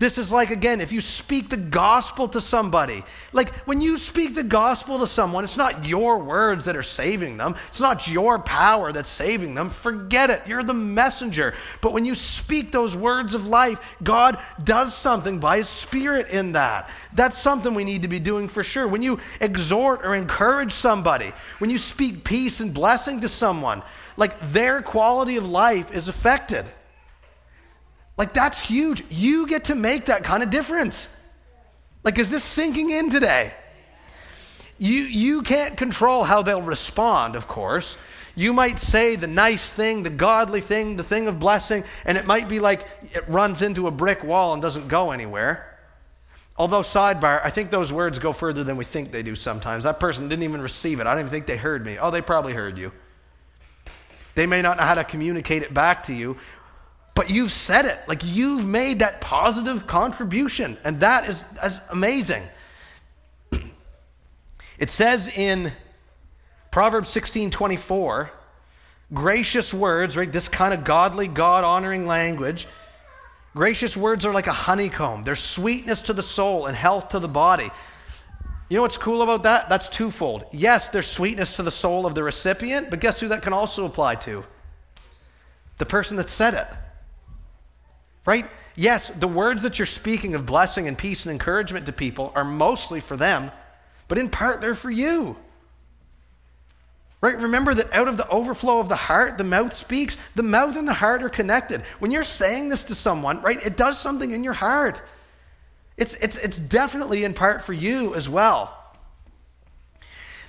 [0.00, 4.34] This is like, again, if you speak the gospel to somebody, like when you speak
[4.34, 8.38] the gospel to someone, it's not your words that are saving them, it's not your
[8.38, 9.68] power that's saving them.
[9.68, 10.40] Forget it.
[10.46, 11.52] You're the messenger.
[11.82, 16.52] But when you speak those words of life, God does something by His Spirit in
[16.52, 16.88] that.
[17.12, 18.88] That's something we need to be doing for sure.
[18.88, 23.82] When you exhort or encourage somebody, when you speak peace and blessing to someone,
[24.16, 26.64] like their quality of life is affected.
[28.20, 29.02] Like, that's huge.
[29.08, 31.08] You get to make that kind of difference.
[32.04, 33.54] Like, is this sinking in today?
[34.76, 37.96] You, you can't control how they'll respond, of course.
[38.34, 42.26] You might say the nice thing, the godly thing, the thing of blessing, and it
[42.26, 45.78] might be like it runs into a brick wall and doesn't go anywhere.
[46.58, 49.84] Although, sidebar, I think those words go further than we think they do sometimes.
[49.84, 51.06] That person didn't even receive it.
[51.06, 51.96] I don't even think they heard me.
[51.98, 52.92] Oh, they probably heard you.
[54.34, 56.36] They may not know how to communicate it back to you,
[57.14, 57.98] but you've said it.
[58.08, 60.78] Like you've made that positive contribution.
[60.84, 62.42] And that is, is amazing.
[64.78, 65.72] It says in
[66.70, 68.30] Proverbs 16 24,
[69.12, 70.32] gracious words, right?
[70.32, 72.66] This kind of godly, God honoring language.
[73.54, 75.22] Gracious words are like a honeycomb.
[75.24, 77.68] They're sweetness to the soul and health to the body.
[78.70, 79.68] You know what's cool about that?
[79.68, 80.44] That's twofold.
[80.52, 83.84] Yes, there's sweetness to the soul of the recipient, but guess who that can also
[83.84, 84.44] apply to?
[85.78, 86.68] The person that said it.
[88.26, 88.46] Right?
[88.76, 92.44] Yes, the words that you're speaking of blessing and peace and encouragement to people are
[92.44, 93.50] mostly for them,
[94.08, 95.36] but in part they're for you.
[97.20, 97.36] Right?
[97.36, 100.16] Remember that out of the overflow of the heart, the mouth speaks.
[100.34, 101.82] The mouth and the heart are connected.
[101.98, 105.02] When you're saying this to someone, right, it does something in your heart.
[105.98, 108.74] It's, it's, it's definitely in part for you as well.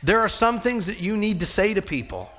[0.02, 2.32] There are some things that you need to say to people.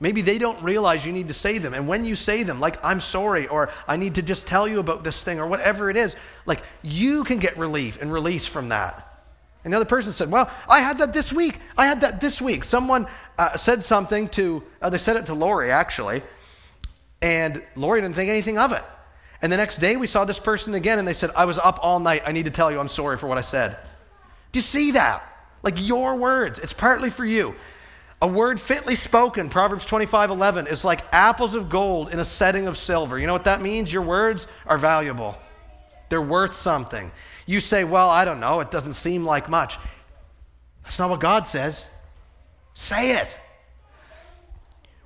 [0.00, 1.72] Maybe they don't realize you need to say them.
[1.72, 4.80] And when you say them, like, I'm sorry, or I need to just tell you
[4.80, 8.70] about this thing, or whatever it is, like, you can get relief and release from
[8.70, 9.14] that.
[9.64, 11.58] And the other person said, Well, I had that this week.
[11.76, 12.64] I had that this week.
[12.64, 13.06] Someone
[13.38, 16.22] uh, said something to, uh, they said it to Lori, actually,
[17.22, 18.82] and Lori didn't think anything of it.
[19.40, 21.78] And the next day we saw this person again, and they said, I was up
[21.82, 22.22] all night.
[22.26, 23.78] I need to tell you I'm sorry for what I said.
[24.52, 25.22] Do you see that?
[25.62, 27.54] Like your words, it's partly for you.
[28.24, 32.66] A word fitly spoken, Proverbs 25 11, is like apples of gold in a setting
[32.66, 33.18] of silver.
[33.18, 33.92] You know what that means?
[33.92, 35.36] Your words are valuable,
[36.08, 37.12] they're worth something.
[37.44, 39.76] You say, Well, I don't know, it doesn't seem like much.
[40.84, 41.86] That's not what God says.
[42.72, 43.36] Say it.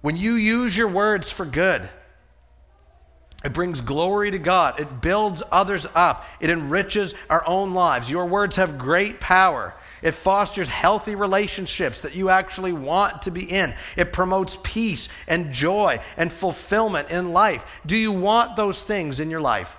[0.00, 1.90] When you use your words for good,
[3.42, 4.78] it brings glory to God.
[4.78, 6.24] It builds others up.
[6.38, 8.08] It enriches our own lives.
[8.08, 9.74] Your words have great power.
[10.02, 13.74] It fosters healthy relationships that you actually want to be in.
[13.96, 17.64] It promotes peace and joy and fulfillment in life.
[17.86, 19.76] Do you want those things in your life?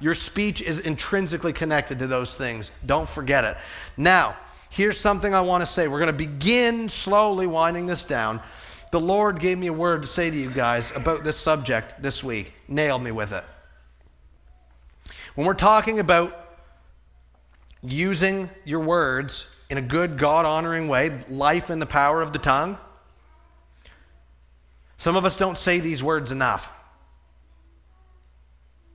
[0.00, 2.70] Your speech is intrinsically connected to those things.
[2.84, 3.56] Don't forget it.
[3.96, 4.36] Now,
[4.70, 5.88] here's something I want to say.
[5.88, 8.40] We're going to begin slowly winding this down.
[8.92, 12.22] The Lord gave me a word to say to you guys about this subject this
[12.22, 12.52] week.
[12.68, 13.44] Nailed me with it.
[15.34, 16.43] When we're talking about
[17.84, 22.38] using your words in a good, God honoring way, life in the power of the
[22.38, 22.78] tongue.
[24.96, 26.68] Some of us don't say these words enough.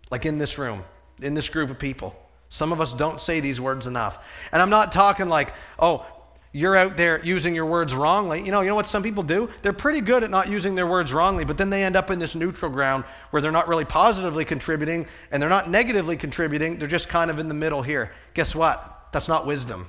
[0.10, 0.84] Like in this room,
[1.22, 2.16] in this group of people.
[2.50, 4.18] Some of us don't say these words enough.
[4.52, 6.06] And I'm not talking like, oh,
[6.52, 8.43] you're out there using your words wrongly.
[8.43, 9.50] You know, you know what some people do?
[9.62, 12.18] They're pretty good at not using their words wrongly, but then they end up in
[12.18, 16.80] this neutral ground where they're not really positively contributing and they're not negatively contributing.
[16.80, 18.12] They're just kind of in the middle here.
[18.34, 19.10] Guess what?
[19.12, 19.88] That's not wisdom.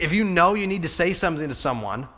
[0.00, 2.08] If you know you need to say something to someone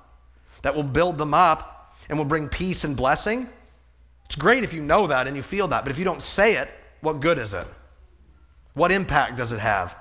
[0.62, 3.48] that will build them up and will bring peace and blessing,
[4.26, 5.84] it's great if you know that and you feel that.
[5.84, 6.70] But if you don't say it,
[7.00, 7.66] what good is it?
[8.74, 9.96] What impact does it have?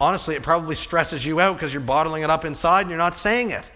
[0.00, 3.16] Honestly, it probably stresses you out because you're bottling it up inside and you're not
[3.16, 3.70] saying it.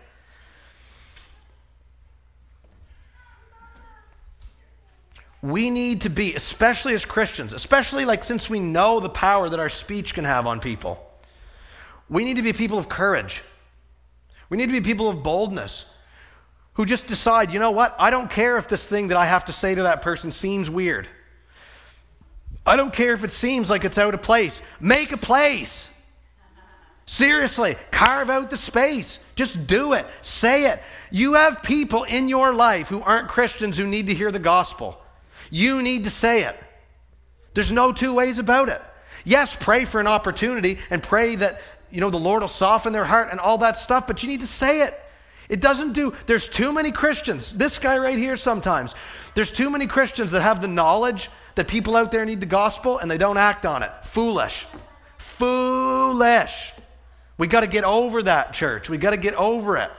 [5.42, 9.58] We need to be, especially as Christians, especially like since we know the power that
[9.58, 11.04] our speech can have on people,
[12.08, 13.42] we need to be people of courage.
[14.48, 15.86] We need to be people of boldness
[16.74, 17.96] who just decide, you know what?
[17.98, 20.70] I don't care if this thing that I have to say to that person seems
[20.70, 21.08] weird.
[22.64, 24.62] I don't care if it seems like it's out of place.
[24.78, 25.88] Make a place.
[27.06, 29.20] Seriously, carve out the space.
[29.34, 30.06] Just do it.
[30.20, 30.80] Say it.
[31.10, 34.98] You have people in your life who aren't Christians who need to hear the gospel.
[35.50, 36.56] You need to say it.
[37.54, 38.80] There's no two ways about it.
[39.24, 43.04] Yes, pray for an opportunity and pray that you know the Lord will soften their
[43.04, 44.98] heart and all that stuff, but you need to say it.
[45.48, 47.52] It doesn't do there's too many Christians.
[47.52, 48.94] This guy right here sometimes.
[49.34, 52.98] There's too many Christians that have the knowledge that people out there need the gospel
[52.98, 53.90] and they don't act on it.
[54.04, 54.66] Foolish.
[55.18, 56.71] Foolish.
[57.42, 58.88] We got to get over that, church.
[58.88, 59.90] We got to get over it.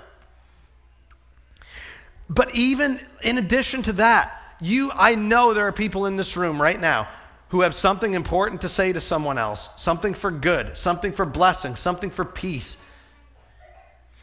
[2.30, 4.32] But even in addition to that,
[4.62, 7.10] you I know there are people in this room right now
[7.50, 11.76] who have something important to say to someone else, something for good, something for blessing,
[11.76, 12.78] something for peace.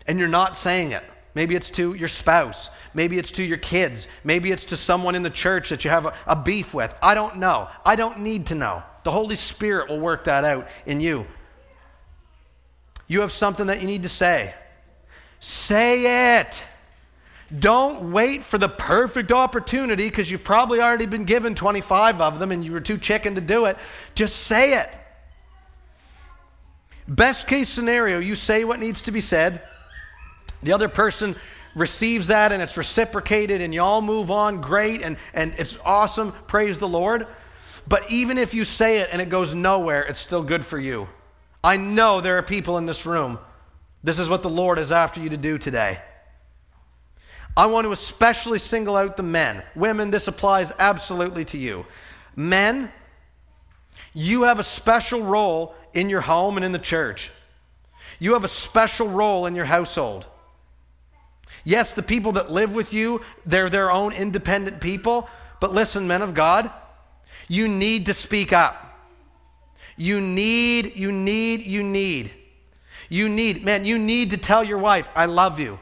[0.06, 1.04] And you're not saying it.
[1.34, 2.70] Maybe it's to your spouse.
[2.94, 4.08] Maybe it's to your kids.
[4.24, 6.98] Maybe it's to someone in the church that you have a, a, beef with.
[7.02, 7.68] I don't know.
[7.84, 8.82] I don't need to know.
[9.04, 11.26] The Holy Spirit will work that out in you.
[13.10, 14.54] You have something that you need to say.
[15.40, 16.62] Say it.
[17.58, 22.52] Don't wait for the perfect opportunity because you've probably already been given 25 of them
[22.52, 23.76] and you were too chicken to do it.
[24.14, 24.88] Just say it.
[27.08, 29.60] Best case scenario, you say what needs to be said.
[30.62, 31.34] The other person
[31.74, 34.60] receives that and it's reciprocated and you all move on.
[34.60, 36.30] Great and, and it's awesome.
[36.46, 37.26] Praise the Lord.
[37.88, 41.08] But even if you say it and it goes nowhere, it's still good for you.
[41.62, 43.38] I know there are people in this room.
[44.02, 46.00] This is what the Lord is after you to do today.
[47.56, 49.62] I want to especially single out the men.
[49.74, 51.84] Women, this applies absolutely to you.
[52.34, 52.90] Men,
[54.14, 57.30] you have a special role in your home and in the church.
[58.18, 60.26] You have a special role in your household.
[61.64, 65.28] Yes, the people that live with you, they're their own independent people.
[65.60, 66.70] But listen, men of God,
[67.48, 68.89] you need to speak up.
[70.00, 72.30] You need, you need, you need.
[73.10, 75.78] You need, man, you need to tell your wife, I love you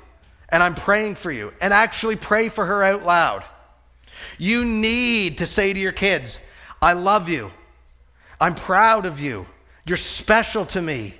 [0.49, 3.45] and I'm praying for you, and actually pray for her out loud.
[4.39, 6.41] You need to say to your kids,
[6.81, 7.53] I love you.
[8.41, 9.47] I'm proud of you.
[9.85, 11.14] You're special to me.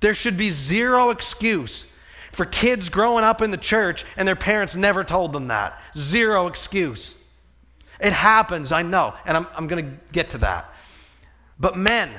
[0.00, 1.90] There should be zero excuse
[2.32, 5.80] for kids growing up in the church and their parents never told them that.
[5.96, 7.14] Zero excuse.
[8.00, 10.73] It happens, I know, and I'm, I'm going to get to that.
[11.58, 12.10] But men,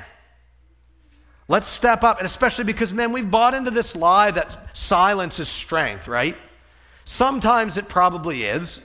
[1.47, 5.47] let's step up, and especially because, men, we've bought into this lie that silence is
[5.47, 6.35] strength, right?
[7.03, 8.81] Sometimes it probably is.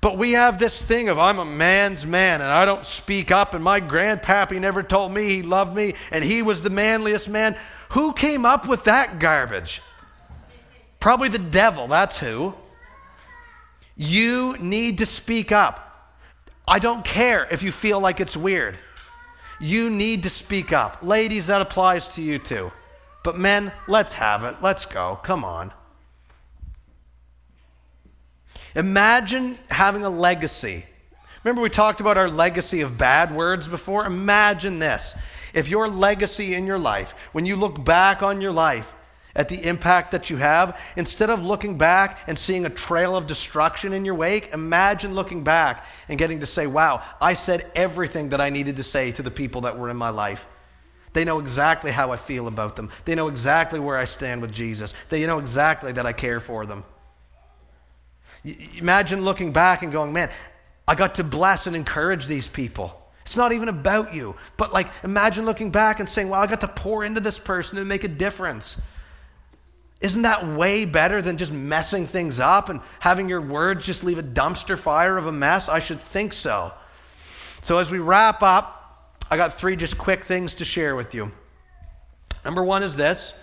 [0.00, 3.54] But we have this thing of I'm a man's man and I don't speak up,
[3.54, 7.56] and my grandpappy never told me he loved me and he was the manliest man.
[7.90, 9.82] Who came up with that garbage?
[11.00, 12.54] Probably the devil, that's who.
[13.96, 15.84] You need to speak up.
[16.66, 18.76] I don't care if you feel like it's weird.
[19.60, 20.98] You need to speak up.
[21.02, 22.70] Ladies, that applies to you too.
[23.24, 24.56] But men, let's have it.
[24.62, 25.18] Let's go.
[25.22, 25.72] Come on.
[28.74, 30.86] Imagine having a legacy.
[31.42, 34.04] Remember, we talked about our legacy of bad words before?
[34.04, 35.16] Imagine this.
[35.54, 38.92] If your legacy in your life, when you look back on your life,
[39.38, 43.26] at the impact that you have, instead of looking back and seeing a trail of
[43.26, 48.30] destruction in your wake, imagine looking back and getting to say, wow, I said everything
[48.30, 50.44] that I needed to say to the people that were in my life.
[51.12, 52.90] They know exactly how I feel about them.
[53.04, 54.92] They know exactly where I stand with Jesus.
[55.08, 56.84] They know exactly that I care for them.
[58.76, 60.30] Imagine looking back and going, man,
[60.86, 63.00] I got to bless and encourage these people.
[63.22, 64.34] It's not even about you.
[64.56, 67.78] But like, imagine looking back and saying, well, I got to pour into this person
[67.78, 68.80] and make a difference.
[70.00, 74.18] Isn't that way better than just messing things up and having your words just leave
[74.18, 75.68] a dumpster fire of a mess?
[75.68, 76.72] I should think so.
[77.62, 81.32] So, as we wrap up, I got three just quick things to share with you.
[82.44, 83.34] Number one is this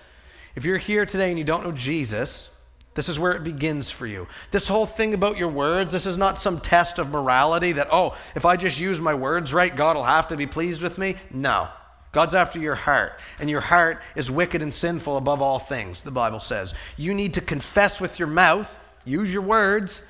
[0.56, 2.50] if you're here today and you don't know Jesus,
[2.96, 4.26] this is where it begins for you.
[4.52, 8.18] This whole thing about your words, this is not some test of morality that, oh,
[8.36, 11.18] if I just use my words right, God will have to be pleased with me.
[11.30, 11.68] No.
[12.16, 16.12] God's after your heart, and your heart is wicked and sinful above all things, the
[16.12, 16.74] Bible says.
[16.96, 20.02] You need to confess with your mouth, use your words,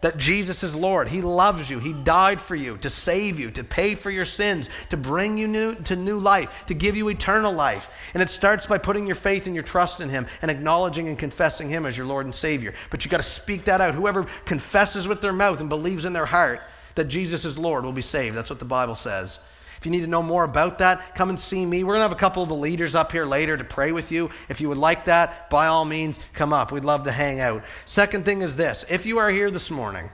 [0.00, 1.10] that Jesus is Lord.
[1.10, 1.78] He loves you.
[1.78, 5.46] He died for you to save you, to pay for your sins, to bring you
[5.46, 7.92] new, to new life, to give you eternal life.
[8.14, 11.18] And it starts by putting your faith and your trust in Him and acknowledging and
[11.18, 12.72] confessing Him as your Lord and Savior.
[12.88, 13.94] But you got to speak that out.
[13.94, 16.62] Whoever confesses with their mouth and believes in their heart
[16.94, 18.34] that Jesus is Lord will be saved.
[18.34, 19.38] That's what the Bible says.
[19.80, 21.84] If you need to know more about that, come and see me.
[21.84, 24.12] We're going to have a couple of the leaders up here later to pray with
[24.12, 24.28] you.
[24.50, 26.70] If you would like that, by all means, come up.
[26.70, 27.64] We'd love to hang out.
[27.86, 30.10] Second thing is this if you are here this morning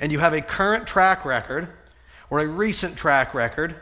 [0.00, 1.68] and you have a current track record
[2.30, 3.76] or a recent track record,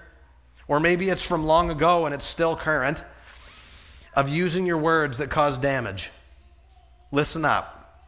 [0.67, 3.01] or maybe it's from long ago and it's still current,
[4.15, 6.11] of using your words that cause damage,
[7.13, 8.03] listen up.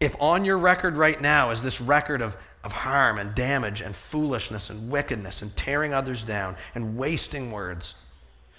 [0.00, 3.94] If on your record right now is this record of of harm and damage and
[3.94, 7.94] foolishness and wickedness and tearing others down and wasting words.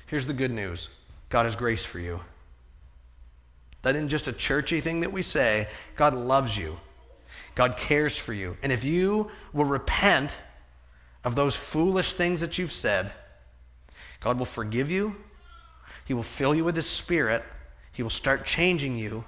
[0.05, 0.89] Here's the good news
[1.29, 2.21] God has grace for you.
[3.81, 5.67] That isn't just a churchy thing that we say.
[5.95, 6.77] God loves you,
[7.55, 8.57] God cares for you.
[8.61, 10.37] And if you will repent
[11.23, 13.11] of those foolish things that you've said,
[14.19, 15.15] God will forgive you,
[16.05, 17.43] He will fill you with His Spirit,
[17.91, 19.23] He will start changing you,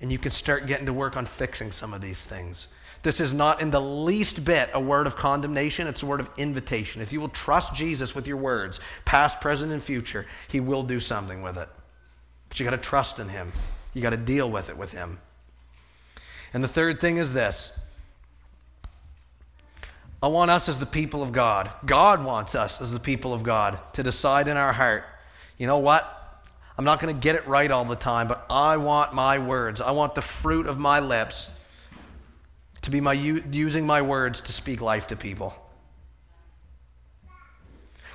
[0.00, 2.66] and you can start getting to work on fixing some of these things.
[3.06, 6.28] This is not in the least bit a word of condemnation, it's a word of
[6.36, 7.00] invitation.
[7.00, 10.98] If you will trust Jesus with your words, past, present, and future, he will do
[10.98, 11.68] something with it.
[12.48, 13.52] But you got to trust in him,
[13.94, 15.20] you got to deal with it with him.
[16.52, 17.78] And the third thing is this
[20.20, 23.44] I want us as the people of God, God wants us as the people of
[23.44, 25.04] God to decide in our heart,
[25.58, 26.42] you know what?
[26.76, 29.80] I'm not going to get it right all the time, but I want my words.
[29.80, 31.50] I want the fruit of my lips
[32.86, 35.54] to be my using my words to speak life to people.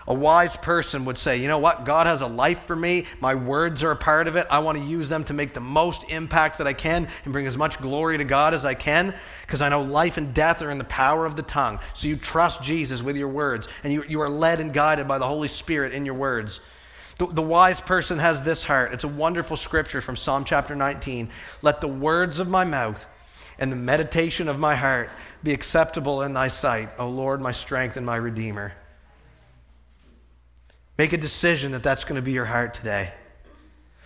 [0.08, 1.86] A wise person would say, you know what?
[1.86, 3.06] God has a life for me.
[3.20, 4.48] My words are a part of it.
[4.50, 7.46] I want to use them to make the most impact that I can and bring
[7.46, 9.14] as much glory to God as I can
[9.46, 11.80] because I know life and death are in the power of the tongue.
[11.94, 15.20] So you trust Jesus with your words and you, you are led and guided by
[15.20, 16.62] the Holy Spirit in your words.
[17.18, 18.94] The, the wise person has this heart.
[18.94, 21.30] It's a wonderful scripture from Psalm chapter 19.
[21.62, 23.06] Let the words of my mouth
[23.60, 25.10] and the meditation of my heart
[25.44, 28.74] be acceptable in thy sight, O Lord, my strength and my redeemer.
[30.98, 33.12] Make a decision that that's going to be your heart today.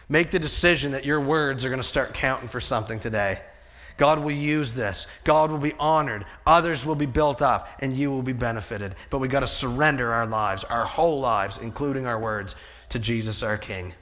[0.07, 3.39] Make the decision that your words are going to start counting for something today.
[3.97, 5.07] God will use this.
[5.23, 6.25] God will be honored.
[6.45, 8.95] Others will be built up, and you will be benefited.
[9.09, 12.55] But we got to surrender our lives, our whole lives, including our words,
[12.89, 13.93] to Jesus our King.